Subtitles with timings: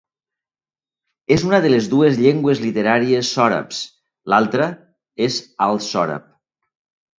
[1.35, 3.83] És una de les dues llengües literàries sòrabs,
[4.35, 4.73] l'altra
[5.29, 6.29] és alt sòrab.